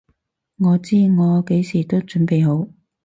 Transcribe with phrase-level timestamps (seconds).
[0.57, 2.67] 我知我幾時都準備好！